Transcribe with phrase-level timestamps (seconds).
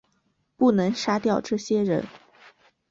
[0.57, 2.03] 不能杀掉这些人